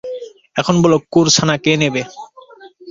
[0.55, 2.01] এখন বলো, কুকুরছানা কে নেবে?